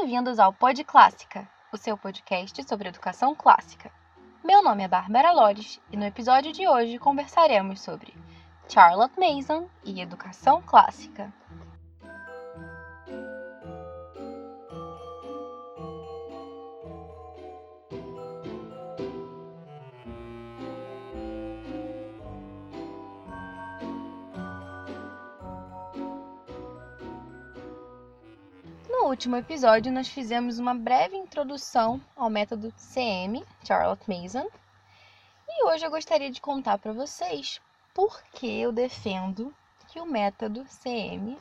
[0.00, 3.92] Bem-vindos ao Pod Clássica, o seu podcast sobre educação clássica.
[4.42, 8.14] Meu nome é Bárbara Lores e no episódio de hoje conversaremos sobre
[8.66, 11.30] Charlotte Mason e educação clássica.
[29.20, 34.48] Último episódio, nós fizemos uma breve introdução ao método CM, Charlotte Mason,
[35.46, 37.60] e hoje eu gostaria de contar para vocês
[37.92, 39.54] por que eu defendo
[39.88, 41.36] que o método CM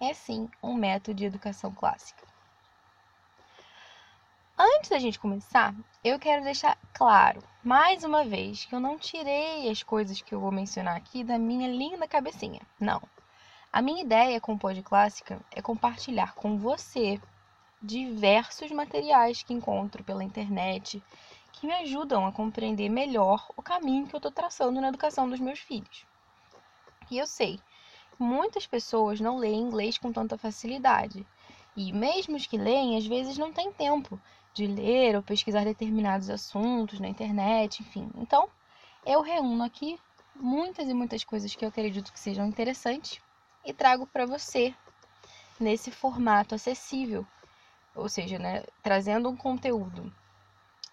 [0.00, 2.22] é sim um método de educação clássica.
[4.56, 5.74] Antes da gente começar,
[6.04, 10.38] eu quero deixar claro, mais uma vez, que eu não tirei as coisas que eu
[10.38, 12.60] vou mencionar aqui da minha linda cabecinha.
[12.78, 13.02] Não.
[13.74, 17.20] A minha ideia com o Pod Clássica é compartilhar com você
[17.82, 21.02] diversos materiais que encontro pela internet
[21.50, 25.40] que me ajudam a compreender melhor o caminho que eu estou traçando na educação dos
[25.40, 26.06] meus filhos.
[27.10, 27.58] E eu sei,
[28.16, 31.26] muitas pessoas não leem inglês com tanta facilidade.
[31.76, 34.20] E mesmo os que leem, às vezes não têm tempo
[34.52, 38.08] de ler ou pesquisar determinados assuntos na internet, enfim.
[38.18, 38.48] Então,
[39.04, 39.98] eu reúno aqui
[40.32, 43.20] muitas e muitas coisas que eu acredito que sejam interessantes
[43.64, 44.74] e trago para você
[45.58, 47.26] nesse formato acessível,
[47.94, 50.12] ou seja, né, trazendo um conteúdo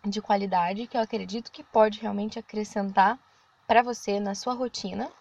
[0.06, 3.20] de qualidade que eu acredito que pode realmente acrescentar
[3.68, 5.12] para você na sua rotina,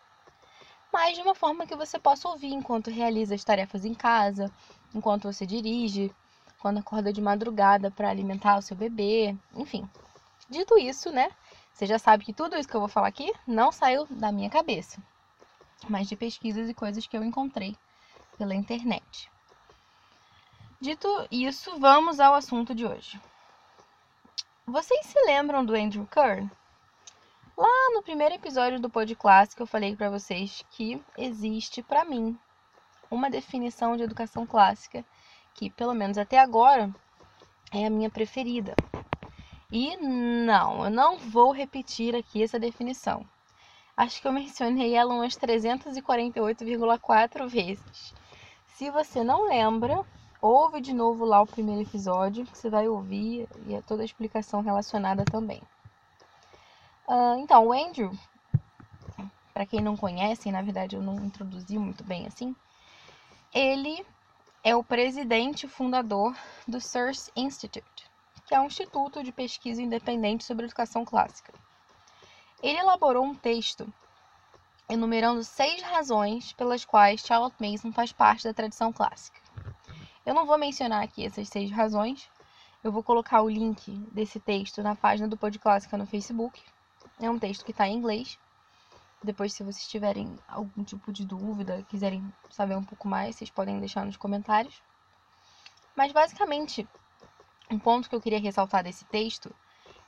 [0.93, 4.51] mas de uma forma que você possa ouvir enquanto realiza as tarefas em casa,
[4.95, 6.13] enquanto você dirige,
[6.59, 9.89] quando acorda de madrugada para alimentar o seu bebê, enfim.
[10.49, 11.31] Dito isso, né?
[11.73, 14.51] Você já sabe que tudo isso que eu vou falar aqui não saiu da minha
[14.51, 15.01] cabeça
[15.89, 17.77] mas de pesquisas e coisas que eu encontrei
[18.37, 19.31] pela internet.
[20.81, 23.21] Dito isso, vamos ao assunto de hoje.
[24.67, 26.51] Vocês se lembram do Andrew Kern?
[27.57, 32.39] Lá no primeiro episódio do Pod Clássico eu falei para vocês que existe para mim
[33.11, 35.05] uma definição de educação clássica
[35.53, 36.91] que, pelo menos até agora,
[37.73, 38.75] é a minha preferida.
[39.71, 43.27] E não, eu não vou repetir aqui essa definição.
[44.01, 48.15] Acho que eu mencionei ela umas 348,4 vezes.
[48.69, 50.03] Se você não lembra,
[50.41, 54.05] ouve de novo lá o primeiro episódio, que você vai ouvir e é toda a
[54.07, 55.61] explicação relacionada também.
[57.07, 58.11] Uh, então, o Andrew,
[59.53, 62.57] para quem não conhece, na verdade eu não introduzi muito bem assim,
[63.53, 64.03] ele
[64.65, 66.35] é o presidente fundador
[66.67, 68.11] do Search Institute,
[68.47, 71.53] que é um instituto de pesquisa independente sobre educação clássica.
[72.63, 73.93] Ele elaborou um texto
[74.89, 79.41] enumerando seis razões pelas quais Charlotte Mason faz parte da tradição clássica.
[80.27, 82.29] Eu não vou mencionar aqui essas seis razões,
[82.83, 86.63] eu vou colocar o link desse texto na página do Pod Clássica no Facebook.
[87.19, 88.39] É um texto que está em inglês.
[89.23, 93.79] Depois, se vocês tiverem algum tipo de dúvida, quiserem saber um pouco mais, vocês podem
[93.79, 94.83] deixar nos comentários.
[95.95, 96.89] Mas, basicamente,
[97.71, 99.55] um ponto que eu queria ressaltar desse texto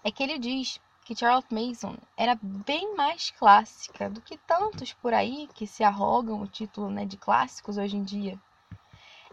[0.02, 5.12] é que ele diz que Charlotte Mason era bem mais clássica do que tantos por
[5.12, 8.38] aí que se arrogam o título né, de clássicos hoje em dia.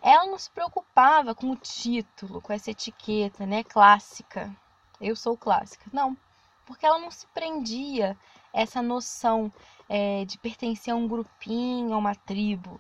[0.01, 4.53] Ela não se preocupava com o título, com essa etiqueta, né, clássica.
[4.99, 5.85] Eu sou clássica.
[5.93, 6.17] Não,
[6.65, 8.17] porque ela não se prendia
[8.53, 9.51] essa noção
[9.87, 12.79] é, de pertencer a um grupinho, a uma tribo.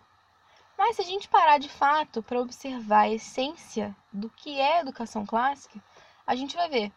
[0.77, 5.25] Mas se a gente parar de fato para observar a essência do que é educação
[5.25, 5.83] clássica,
[6.25, 6.91] a gente vai ver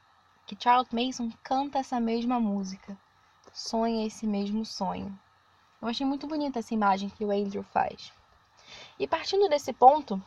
[0.47, 2.97] que Charlotte Mason canta essa mesma música,
[3.53, 5.19] sonha esse mesmo sonho.
[5.81, 8.13] Eu achei muito bonita essa imagem que o Andrew faz.
[8.99, 10.23] E partindo desse ponto,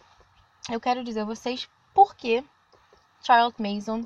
[0.70, 2.44] eu quero dizer a vocês por que
[3.22, 4.06] Charlotte Mason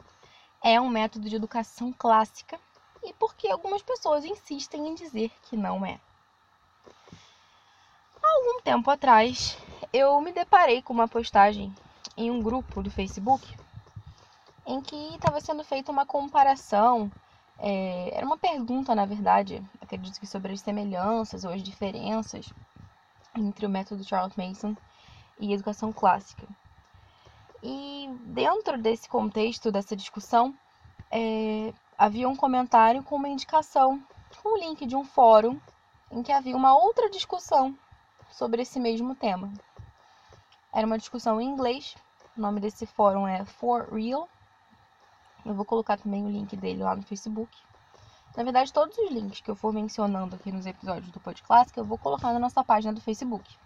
[0.62, 2.60] é um método de educação clássica
[3.04, 6.00] e por que algumas pessoas insistem em dizer que não é.
[8.22, 9.58] Há algum tempo atrás,
[9.92, 11.74] eu me deparei com uma postagem
[12.16, 13.48] em um grupo do Facebook
[14.66, 17.12] em que estava sendo feita uma comparação.
[17.58, 22.52] É, era uma pergunta, na verdade, acredito que sobre as semelhanças ou as diferenças
[23.36, 24.76] entre o método Charles Mason
[25.40, 26.48] e educação clássica.
[27.62, 30.56] E dentro desse contexto, dessa discussão,
[31.12, 34.02] é, havia um comentário com uma indicação,
[34.42, 35.60] com um link de um fórum
[36.12, 37.78] em que havia uma outra discussão
[38.32, 39.52] sobre esse mesmo tema.
[40.74, 41.96] Era uma discussão em inglês,
[42.38, 44.30] o nome desse fórum é For Real,
[45.46, 47.56] eu vou colocar também o link dele lá no Facebook.
[48.36, 51.80] Na verdade, todos os links que eu for mencionando aqui nos episódios do Pod Clássica,
[51.80, 53.58] eu vou colocar na nossa página do Facebook.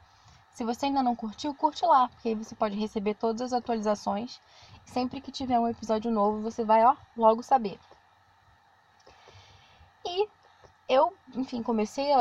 [0.53, 4.39] Se você ainda não curtiu, curte lá, porque aí você pode receber todas as atualizações
[4.85, 7.79] Sempre que tiver um episódio novo, você vai, ó, logo saber.
[10.05, 10.27] E
[10.87, 12.19] eu, enfim, comecei a,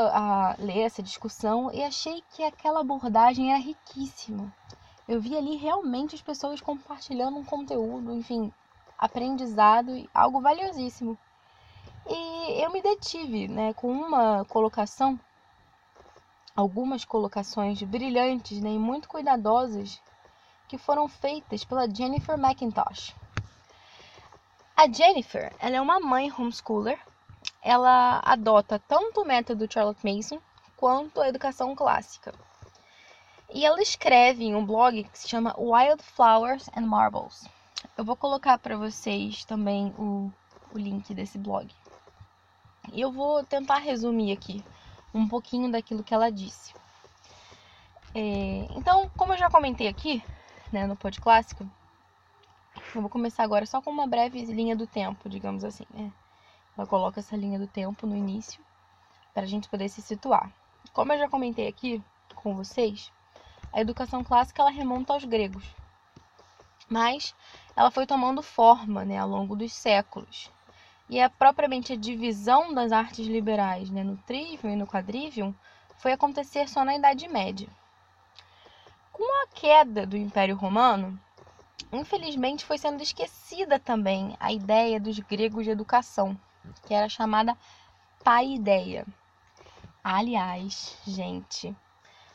[0.51, 4.51] a ler essa discussão e achei que aquela abordagem era riquíssima.
[5.07, 8.51] Eu vi ali realmente as pessoas compartilhando um conteúdo, enfim,
[8.97, 11.17] aprendizado, algo valiosíssimo.
[12.07, 15.19] E eu me detive, né, com uma colocação,
[16.55, 20.01] algumas colocações brilhantes, né, e muito cuidadosas
[20.67, 23.15] que foram feitas pela Jennifer McIntosh.
[24.75, 26.99] A Jennifer, ela é uma mãe homeschooler.
[27.61, 30.41] Ela adota tanto o método Charlotte Mason
[30.75, 32.33] quanto a educação clássica.
[33.53, 37.47] E ela escreve em um blog que se chama Wildflowers and Marbles.
[37.95, 40.31] Eu vou colocar para vocês também o,
[40.73, 41.71] o link desse blog.
[42.91, 44.63] E eu vou tentar resumir aqui
[45.13, 46.73] um pouquinho daquilo que ela disse.
[48.15, 50.23] É, então, como eu já comentei aqui,
[50.71, 51.69] né, no Pod Clássico,
[52.95, 56.11] eu vou começar agora só com uma breve linha do tempo, digamos assim, né?
[56.75, 58.59] Ela coloca essa linha do tempo no início
[59.33, 60.51] para a gente poder se situar.
[60.91, 62.03] Como eu já comentei aqui
[62.35, 63.11] com vocês,
[63.71, 65.63] a educação clássica ela remonta aos gregos,
[66.89, 67.35] mas
[67.75, 70.51] ela foi tomando forma né, ao longo dos séculos.
[71.09, 75.53] E é propriamente a divisão das artes liberais né, no trivium e no quadrivium
[75.97, 77.67] foi acontecer só na Idade Média.
[79.11, 81.19] Com a queda do Império Romano,
[81.91, 86.37] infelizmente foi sendo esquecida também a ideia dos gregos de educação,
[86.85, 87.57] que era chamada
[88.23, 89.05] paideia.
[90.03, 91.75] Aliás, gente,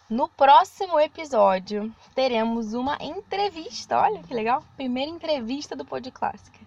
[0.09, 4.01] no próximo episódio teremos uma entrevista.
[4.01, 4.65] Olha que legal!
[4.75, 6.59] Primeira entrevista do Pod Clássica.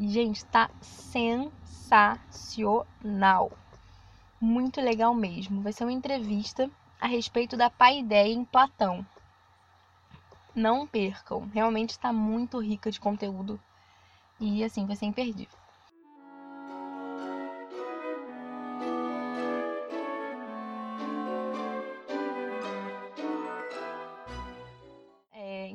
[0.00, 3.52] Gente, tá sensacional.
[4.40, 5.62] Muito legal mesmo.
[5.62, 6.68] Vai ser uma entrevista
[7.00, 9.06] a respeito da paideia em Platão.
[10.52, 13.60] Não percam, realmente está muito rica de conteúdo
[14.40, 15.63] e assim vai ser imperdível.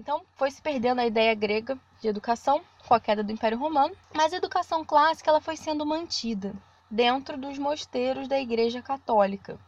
[0.10, 3.96] Então foi se perdendo a ideia grega de educação com a queda do Império Romano,
[4.12, 6.56] mas a educação clássica ela foi sendo mantida
[6.90, 9.60] dentro dos mosteiros da Igreja Católica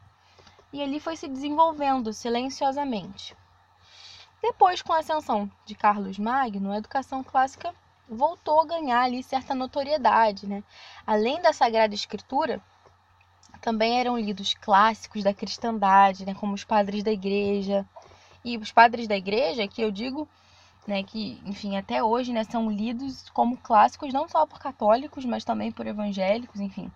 [0.74, 3.38] e ali foi se desenvolvendo silenciosamente.
[4.42, 7.72] Depois, com a ascensão de Carlos Magno, a educação clássica
[8.10, 10.64] voltou a ganhar ali certa notoriedade, né?
[11.06, 12.60] Além da Sagrada Escritura,
[13.62, 17.88] também eram lidos clássicos da cristandade, né, como os padres da igreja.
[18.44, 20.28] E os padres da igreja, que eu digo,
[20.88, 25.44] né, que, enfim, até hoje, né, são lidos como clássicos não só por católicos, mas
[25.44, 26.92] também por evangélicos, enfim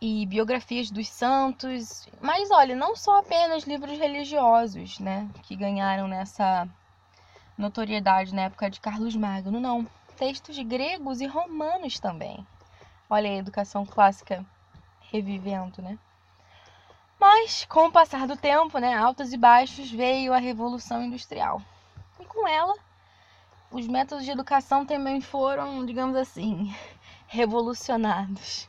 [0.00, 2.06] e biografias dos santos.
[2.20, 6.68] Mas olha, não só apenas livros religiosos, né, que ganharam nessa
[7.56, 9.86] notoriedade na época de Carlos Magno, não.
[10.18, 12.46] Textos gregos e romanos também.
[13.08, 14.44] Olha a educação clássica
[15.10, 15.98] revivendo, né?
[17.18, 21.60] Mas, com o passar do tempo, né, altos e baixos, veio a Revolução Industrial.
[22.20, 22.74] E com ela,
[23.70, 26.74] os métodos de educação também foram, digamos assim,
[27.26, 28.68] revolucionados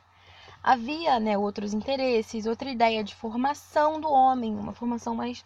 [0.66, 5.46] havia né, outros interesses, outra ideia de formação do homem, uma formação mais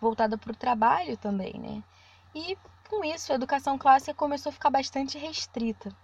[0.00, 1.82] voltada para o trabalho também, né?
[2.34, 2.56] E
[2.88, 5.94] com isso a educação clássica começou a ficar bastante restrita.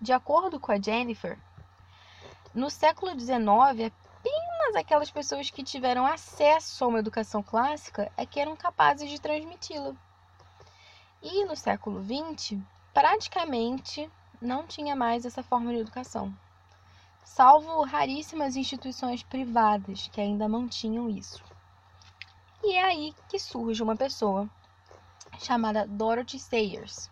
[0.00, 1.38] De acordo com a Jennifer,
[2.54, 3.92] no século XIX,
[4.70, 9.20] apenas aquelas pessoas que tiveram acesso a uma educação clássica é que eram capazes de
[9.20, 9.94] transmiti-la.
[11.22, 12.58] E no século XX,
[12.94, 14.10] praticamente
[14.40, 16.32] não tinha mais essa forma de educação
[17.22, 21.42] salvo raríssimas instituições privadas que ainda mantinham isso.
[22.62, 24.48] E é aí que surge uma pessoa
[25.38, 27.08] chamada Dorothy Sayers.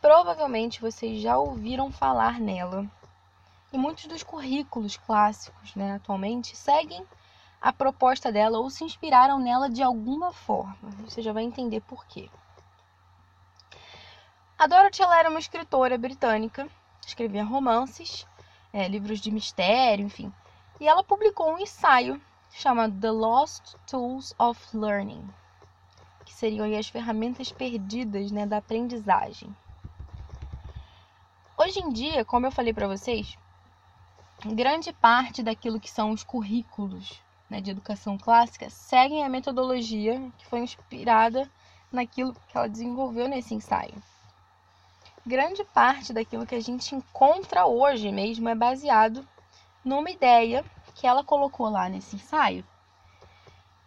[0.00, 2.90] Provavelmente vocês já ouviram falar nela.
[3.72, 7.06] E muitos dos currículos clássicos, né, atualmente, seguem
[7.60, 10.90] a proposta dela ou se inspiraram nela de alguma forma.
[11.04, 12.30] Você já vai entender por quê.
[14.58, 16.68] A Dorothy era uma escritora britânica,
[17.06, 18.26] escrevia romances
[18.72, 20.32] é, livros de mistério, enfim.
[20.80, 22.20] E ela publicou um ensaio
[22.50, 25.28] chamado The Lost Tools of Learning,
[26.24, 29.54] que seriam as ferramentas perdidas né, da aprendizagem.
[31.56, 33.36] Hoje em dia, como eu falei para vocês,
[34.46, 40.46] grande parte daquilo que são os currículos né, de educação clássica seguem a metodologia que
[40.46, 41.50] foi inspirada
[41.90, 43.94] naquilo que ela desenvolveu nesse ensaio.
[45.26, 49.26] Grande parte daquilo que a gente encontra hoje mesmo é baseado
[49.84, 50.64] numa ideia
[50.94, 52.64] que ela colocou lá nesse ensaio,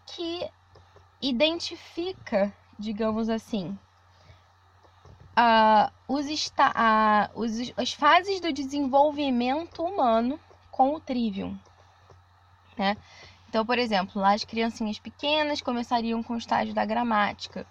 [0.06, 0.50] que
[1.22, 3.78] identifica, digamos assim,
[5.42, 11.58] uh, os, uh, os, as fases do desenvolvimento humano com o trivium.
[12.78, 12.96] Né?
[13.50, 17.66] Então, por exemplo, lá as criancinhas pequenas começariam com o estágio da gramática.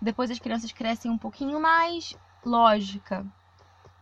[0.00, 3.24] Depois as crianças crescem um pouquinho mais, lógica.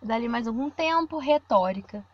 [0.03, 2.05] Dali mais algum tempo, retórica.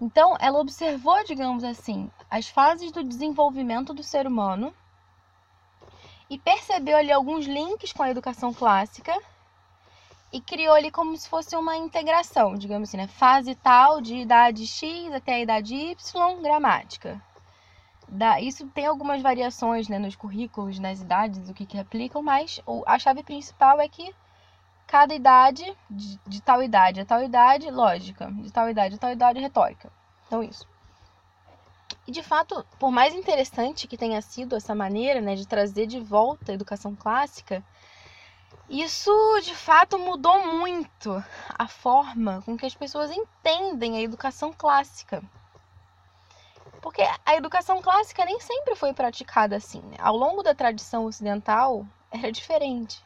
[0.00, 4.74] Então, ela observou, digamos assim, as fases do desenvolvimento do ser humano
[6.30, 9.16] e percebeu ali alguns links com a educação clássica
[10.32, 13.06] e criou ali como se fosse uma integração, digamos assim, né?
[13.06, 17.20] Fase tal de idade X até a idade Y, gramática.
[18.06, 22.60] Da, isso tem algumas variações né, nos currículos, nas idades, o que, que aplicam, mas
[22.86, 24.14] a chave principal é que
[24.86, 29.12] cada idade, de, de tal idade a tal idade, lógica, de tal idade a tal
[29.12, 29.92] idade, retórica.
[30.26, 30.66] Então, isso.
[32.06, 36.00] E de fato, por mais interessante que tenha sido essa maneira né, de trazer de
[36.00, 37.62] volta a educação clássica,
[38.68, 39.10] isso
[39.42, 41.24] de fato mudou muito
[41.58, 45.22] a forma com que as pessoas entendem a educação clássica.
[46.82, 49.80] Porque a educação clássica nem sempre foi praticada assim.
[49.80, 49.96] Né?
[49.98, 53.02] Ao longo da tradição ocidental era diferente.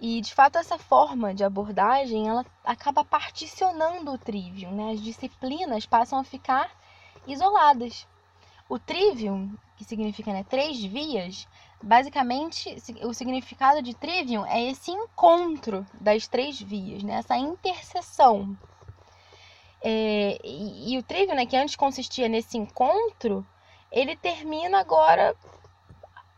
[0.00, 4.92] E de fato essa forma de abordagem ela acaba particionando o trivium, né?
[4.92, 6.70] As disciplinas passam a ficar
[7.26, 8.06] isoladas.
[8.68, 11.48] O trivium, que significa né, três vias,
[11.82, 18.56] basicamente o significado de trivium é esse encontro das três vias, né, essa interseção.
[19.80, 23.46] É, e, e, o trivium, né, que antes consistia nesse encontro,
[23.92, 25.36] ele termina agora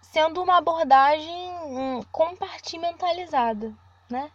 [0.02, 3.72] sendo uma abordagem hum, compartimentalizada,
[4.08, 4.30] né?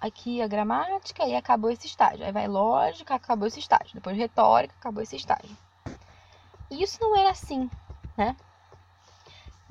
[0.00, 2.24] Aqui a gramática e acabou esse estágio.
[2.24, 3.94] Aí vai lógica, acabou esse estágio.
[3.94, 5.56] Depois retórica, acabou esse estágio.
[6.68, 7.70] E isso não era assim,
[8.16, 8.34] né?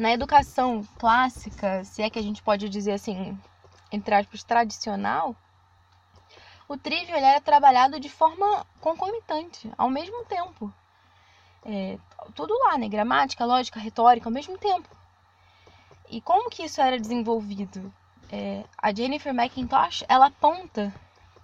[0.02, 3.40] Na educação clássica, se é que a gente pode dizer assim,
[3.92, 5.36] entre aspas, tradicional,
[6.68, 10.74] o trivium era trabalhado de forma concomitante, ao mesmo tempo.
[11.64, 12.00] É,
[12.34, 12.90] tudo lá, né?
[12.90, 14.90] Gramática, lógica, retórica, ao mesmo tempo.
[16.10, 17.94] E como que isso era desenvolvido?
[18.32, 20.92] É, a Jennifer McIntosh, ela aponta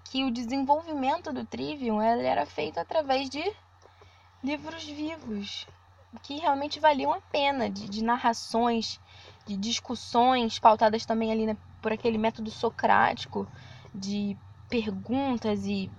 [0.06, 3.44] que o desenvolvimento do trivium era feito através de
[4.44, 5.68] livros vivos
[6.20, 9.00] que realmente valiam a pena, de, de narrações,
[9.46, 13.48] de discussões pautadas também ali né, por aquele método socrático
[13.94, 14.36] de
[14.70, 15.90] perguntas e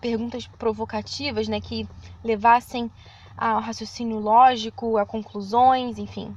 [0.00, 1.88] perguntas provocativas, né, que
[2.22, 2.90] levassem
[3.36, 6.34] ao raciocínio lógico, a conclusões, enfim.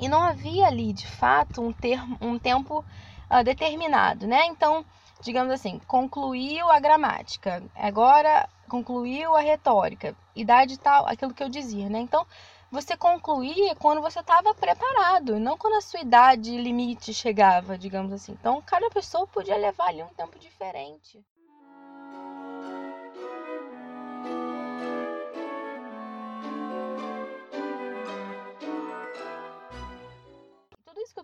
[0.00, 2.84] E não havia ali, de fato, um, termo, um tempo
[3.30, 4.46] uh, determinado, né?
[4.46, 4.84] Então,
[5.24, 11.88] digamos assim, concluiu a gramática, agora concluiu a retórica, idade tal, aquilo que eu dizia,
[11.88, 11.98] né?
[11.98, 12.26] Então,
[12.70, 18.32] você concluía quando você estava preparado, não quando a sua idade limite chegava, digamos assim.
[18.32, 21.24] Então, cada pessoa podia levar ali um tempo diferente.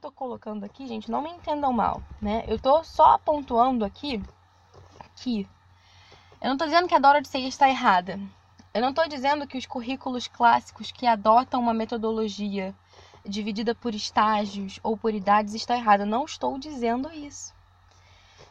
[0.01, 2.43] Eu tô colocando aqui, gente, não me entendam mal, né?
[2.49, 4.23] Eu tô só pontuando aqui
[5.17, 5.47] que
[6.41, 8.19] eu não tô dizendo que a Dora de Ceia está errada.
[8.73, 12.75] Eu não tô dizendo que os currículos clássicos que adotam uma metodologia
[13.27, 16.07] dividida por estágios ou por idades está errada.
[16.07, 17.53] Não estou dizendo isso.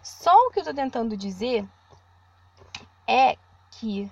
[0.04, 1.68] Só o que eu tô tentando dizer
[3.08, 3.36] é
[3.72, 4.12] que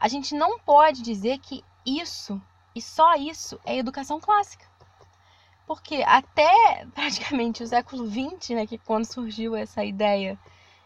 [0.00, 2.40] a gente não pode dizer que isso
[2.74, 4.67] e só isso é educação clássica.
[5.68, 10.38] Porque até praticamente o século XX, né, que quando surgiu essa ideia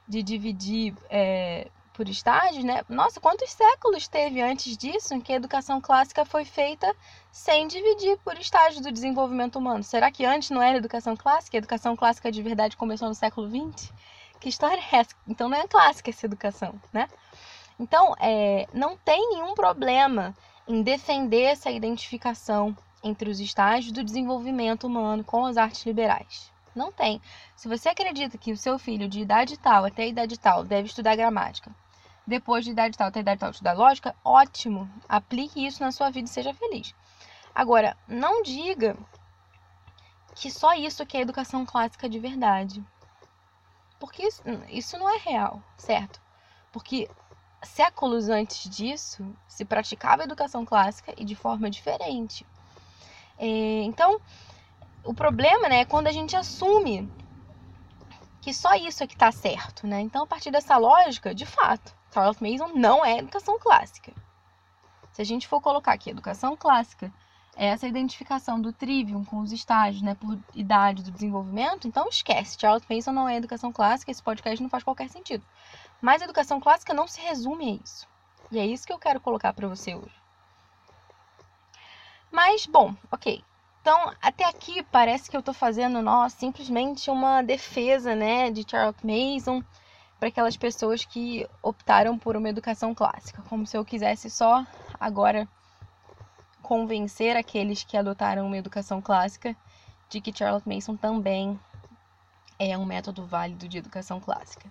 [0.09, 2.83] de dividir é, por estágios, né?
[2.89, 6.95] Nossa, quantos séculos teve antes disso em que a educação clássica foi feita
[7.31, 9.85] sem dividir por estágios do desenvolvimento humano?
[9.85, 11.57] Será que antes não era educação clássica?
[11.57, 13.93] A educação clássica de verdade começou no século XX?
[14.41, 15.15] Que história é essa?
[15.29, 17.09] Então não é clássica essa educação, né?
[17.79, 20.37] Então, é, não tem nenhum problema
[20.67, 26.52] em defender essa identificação entre os estágios do desenvolvimento humano com as artes liberais.
[26.75, 27.21] Não tem.
[27.54, 31.16] Se você acredita que o seu filho de idade tal até idade tal deve estudar
[31.16, 31.75] gramática,
[32.26, 34.90] depois de idade tal até idade tal estudar lógica, ótimo.
[35.09, 36.94] Aplique isso na sua vida e seja feliz.
[37.54, 38.97] Agora, não diga
[40.35, 42.82] que só isso que é educação clássica de verdade.
[43.99, 44.26] Porque
[44.68, 46.21] isso, não é real, certo?
[46.73, 47.09] Porque
[47.62, 52.47] séculos antes disso se praticava educação clássica e de forma diferente.
[53.39, 54.21] É, então,
[55.05, 57.11] o problema né, é quando a gente assume
[58.41, 59.87] que só isso é que está certo.
[59.87, 60.01] Né?
[60.01, 64.12] Então, a partir dessa lógica, de fato, Charles Mason não é educação clássica.
[65.12, 67.12] Se a gente for colocar aqui educação clássica
[67.55, 72.57] essa identificação do trivium com os estágios, né, por idade do desenvolvimento, então esquece.
[72.59, 75.45] Charles Mason não é educação clássica, esse podcast não faz qualquer sentido.
[76.01, 78.09] Mas educação clássica não se resume a isso.
[78.51, 80.22] E é isso que eu quero colocar para você hoje.
[82.33, 83.45] Mas, bom, ok.
[83.83, 88.97] Então, até aqui parece que eu estou fazendo, nossa, simplesmente uma defesa, né, de Charles
[89.03, 89.62] Mason
[90.19, 94.65] para aquelas pessoas que optaram por uma educação clássica, como se eu quisesse só
[94.99, 95.47] agora
[96.62, 99.55] convencer aqueles que adotaram uma educação clássica
[100.09, 101.59] de que Charles Mason também
[102.59, 104.71] é um método válido de educação clássica.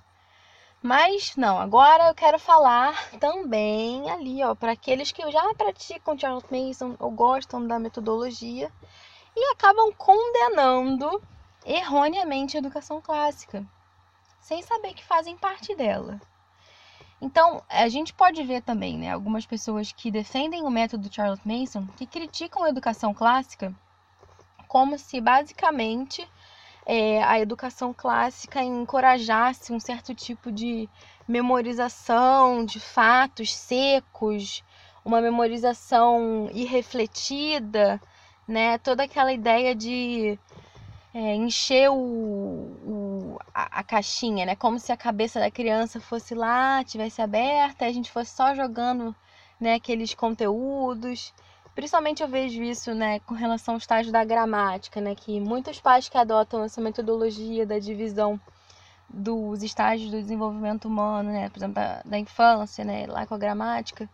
[0.83, 6.45] Mas não, agora eu quero falar também ali, ó, para aqueles que já praticam Charles
[6.49, 8.71] Mason ou gostam da metodologia
[9.35, 11.21] e acabam condenando
[11.63, 13.63] erroneamente a educação clássica
[14.39, 16.19] sem saber que fazem parte dela.
[17.21, 21.85] Então, a gente pode ver também, né, algumas pessoas que defendem o método Charles Mason,
[21.95, 23.71] que criticam a educação clássica
[24.67, 26.27] como se basicamente
[26.85, 30.89] é, a educação clássica encorajasse um certo tipo de
[31.27, 34.63] memorização de fatos secos,
[35.05, 38.01] uma memorização irrefletida,
[38.47, 38.77] né?
[38.79, 40.37] Toda aquela ideia de
[41.13, 44.55] é, encher o, o a, a, caixinha, né?
[44.55, 49.15] Como se a cabeça da criança fosse lá, tivesse aberta, a gente fosse só jogando
[49.59, 51.33] né, aqueles conteúdos.
[51.73, 56.09] Principalmente eu vejo isso, né, com relação ao estágio da gramática, né, que muitos pais
[56.09, 58.39] que adotam essa metodologia da divisão
[59.09, 63.37] dos estágios do desenvolvimento humano, né, por exemplo, da, da infância, né, lá com a
[63.37, 64.09] gramática,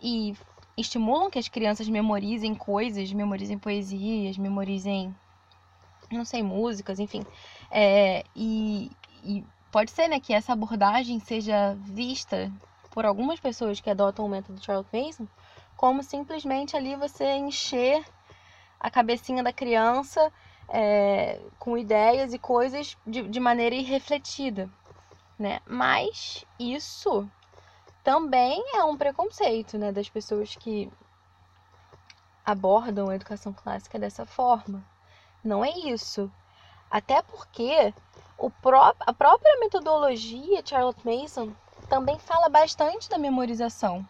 [0.00, 0.34] e
[0.76, 5.14] estimulam que as crianças memorizem coisas, memorizem poesias, memorizem
[6.10, 7.24] não sei, músicas, enfim.
[7.70, 8.90] É, e,
[9.22, 12.52] e pode ser né, que essa abordagem seja vista
[12.90, 15.26] por algumas pessoas que adotam o método Charles Mason
[15.80, 18.04] como simplesmente ali você encher
[18.78, 20.30] a cabecinha da criança
[20.68, 24.68] é, com ideias e coisas de, de maneira irrefletida,
[25.38, 25.58] né?
[25.64, 27.26] Mas isso
[28.04, 30.92] também é um preconceito, né, das pessoas que
[32.44, 34.84] abordam a educação clássica dessa forma.
[35.42, 36.30] Não é isso.
[36.90, 37.94] Até porque
[38.36, 41.54] o pró a própria metodologia Charlotte Mason
[41.88, 44.06] também fala bastante da memorização.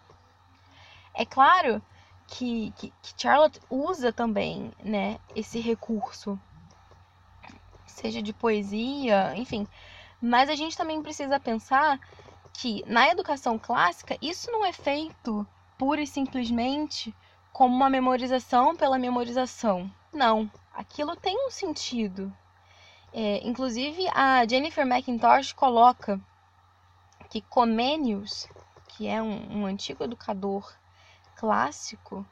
[1.20, 1.83] É claro
[2.26, 6.40] que, que, que Charlotte usa também né, esse recurso,
[7.87, 9.68] seja de poesia, enfim.
[10.18, 12.00] Mas a gente também precisa pensar
[12.54, 17.14] que na educação clássica isso não é feito pura e simplesmente
[17.52, 19.92] como uma memorização pela memorização.
[20.11, 22.35] Não aquilo tem um sentido.
[23.12, 26.18] É, inclusive, a Jennifer McIntosh coloca
[27.28, 28.48] que Comenius,
[28.88, 30.79] que é um, um antigo educador
[31.40, 32.24] clássico,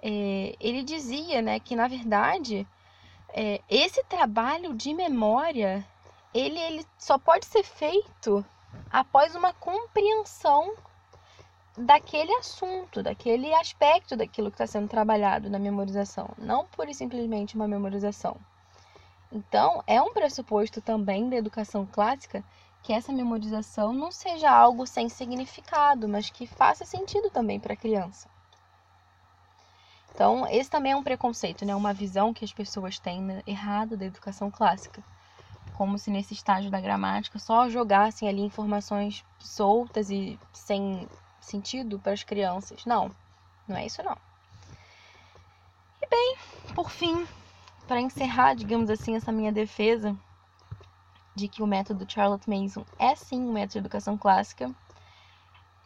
[0.00, 2.64] é, ele dizia né, que, na verdade,
[3.30, 5.84] é, esse trabalho de memória
[6.32, 8.44] ele, ele só pode ser feito
[8.90, 10.74] após uma compreensão
[11.76, 17.56] daquele assunto, daquele aspecto daquilo que está sendo trabalhado na memorização, não pura e simplesmente
[17.56, 18.36] uma memorização.
[19.32, 22.44] Então, é um pressuposto também da educação clássica
[22.82, 27.76] que essa memorização não seja algo sem significado, mas que faça sentido também para a
[27.76, 28.28] criança.
[30.16, 31.74] Então, esse também é um preconceito, né?
[31.74, 33.42] uma visão que as pessoas têm né?
[33.46, 35.04] errada da educação clássica.
[35.74, 41.06] Como se nesse estágio da gramática só jogassem ali informações soltas e sem
[41.38, 42.86] sentido para as crianças.
[42.86, 43.10] Não,
[43.68, 44.16] não é isso não.
[46.00, 46.36] E bem,
[46.74, 47.26] por fim,
[47.86, 50.16] para encerrar, digamos assim, essa minha defesa
[51.34, 54.74] de que o método Charlotte Mason é sim um método de educação clássica,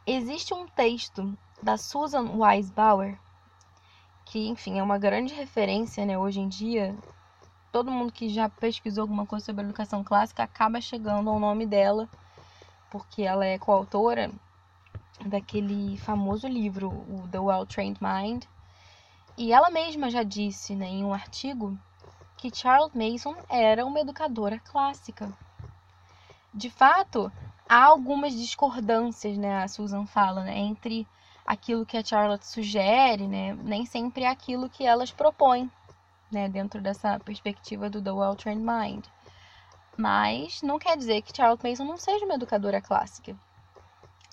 [0.06, 3.18] existe um texto da Susan Weisbauer,
[4.30, 6.94] que, enfim, é uma grande referência, né, hoje em dia.
[7.72, 12.08] Todo mundo que já pesquisou alguma coisa sobre educação clássica acaba chegando ao nome dela,
[12.92, 14.30] porque ela é coautora
[15.26, 18.44] daquele famoso livro, o The Well-Trained Mind.
[19.36, 21.76] E ela mesma já disse né, em um artigo
[22.36, 25.28] que Charlotte Mason era uma educadora clássica.
[26.54, 27.32] De fato,
[27.68, 31.04] há algumas discordâncias, né, a Susan fala, né, entre
[31.50, 35.68] aquilo que a Charlotte sugere, né, nem sempre é aquilo que elas propõem,
[36.30, 39.04] né, dentro dessa perspectiva do The Well-Trained Mind.
[39.96, 43.36] Mas não quer dizer que Charlotte Mason não seja uma educadora clássica.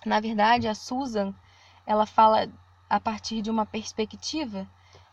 [0.05, 1.33] Na verdade, a Susan,
[1.87, 2.47] ela fala
[2.87, 4.67] a partir de uma perspectiva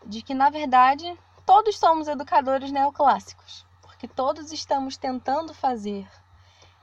[0.04, 6.06] de que, na verdade, todos somos educadores neoclássicos, porque todos estamos tentando fazer,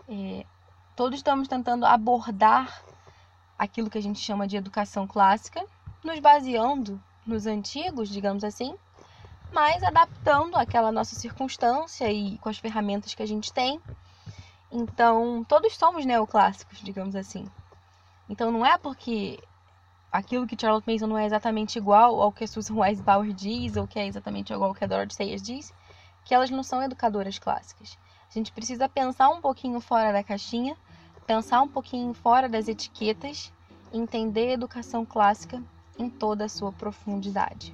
[0.09, 0.47] é,
[0.95, 2.83] todos estamos tentando abordar
[3.61, 5.63] aquilo que a gente chama de educação clássica,
[6.03, 8.73] nos baseando nos antigos, digamos assim,
[9.51, 13.79] mas adaptando aquela nossa circunstância e com as ferramentas que a gente tem.
[14.71, 17.45] Então, todos somos neoclássicos, digamos assim.
[18.27, 19.39] Então, não é porque
[20.11, 23.99] aquilo que Charlotte Mason não é exatamente igual ao que Susan Weisbauer diz, ou que
[23.99, 25.71] é exatamente igual ao que a Dorothy Sayers diz,
[26.25, 27.95] que elas não são educadoras clássicas.
[28.27, 30.75] A gente precisa pensar um pouquinho fora da caixinha,
[31.31, 33.53] pensar um pouquinho fora das etiquetas,
[33.93, 35.63] entender a educação clássica
[35.97, 37.73] em toda a sua profundidade.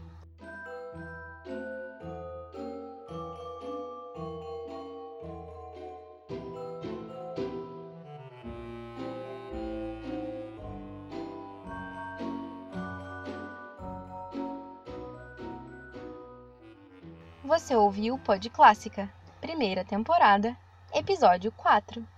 [17.43, 20.55] Você ouviu Pod Clássica, primeira temporada,
[20.93, 22.16] episódio 4.